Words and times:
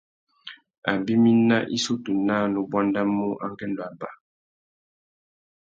Abimî 0.91 1.33
nà 1.49 1.57
issutu 1.77 2.11
naā 2.27 2.45
nu 2.53 2.61
buandamú 2.69 3.27
angüêndô 3.45 3.81
abà. 3.91 4.09